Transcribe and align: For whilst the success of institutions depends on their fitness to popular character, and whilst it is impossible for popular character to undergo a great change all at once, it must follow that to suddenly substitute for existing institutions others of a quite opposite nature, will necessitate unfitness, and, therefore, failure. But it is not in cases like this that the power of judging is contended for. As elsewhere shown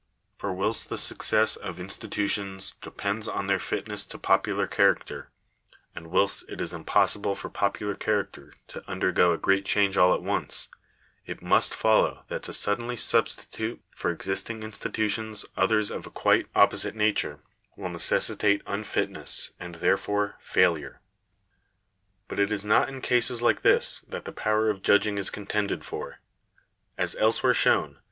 For 0.35 0.51
whilst 0.51 0.89
the 0.89 0.97
success 0.97 1.55
of 1.55 1.79
institutions 1.79 2.71
depends 2.81 3.27
on 3.27 3.45
their 3.45 3.59
fitness 3.59 4.03
to 4.07 4.17
popular 4.17 4.65
character, 4.65 5.29
and 5.95 6.07
whilst 6.07 6.43
it 6.49 6.59
is 6.59 6.73
impossible 6.73 7.35
for 7.35 7.51
popular 7.51 7.93
character 7.93 8.55
to 8.69 8.83
undergo 8.89 9.31
a 9.31 9.37
great 9.37 9.63
change 9.63 9.97
all 9.97 10.15
at 10.15 10.23
once, 10.23 10.69
it 11.27 11.43
must 11.43 11.75
follow 11.75 12.25
that 12.29 12.41
to 12.41 12.51
suddenly 12.53 12.97
substitute 12.97 13.79
for 13.95 14.09
existing 14.09 14.63
institutions 14.63 15.45
others 15.55 15.91
of 15.91 16.07
a 16.07 16.09
quite 16.09 16.47
opposite 16.55 16.95
nature, 16.95 17.39
will 17.75 17.89
necessitate 17.89 18.63
unfitness, 18.65 19.51
and, 19.59 19.75
therefore, 19.75 20.33
failure. 20.39 20.99
But 22.27 22.39
it 22.39 22.51
is 22.51 22.65
not 22.65 22.89
in 22.89 23.01
cases 23.01 23.43
like 23.43 23.61
this 23.61 23.99
that 24.07 24.25
the 24.25 24.31
power 24.31 24.67
of 24.71 24.81
judging 24.81 25.19
is 25.19 25.29
contended 25.29 25.85
for. 25.85 26.21
As 26.97 27.15
elsewhere 27.17 27.53
shown 27.53 27.99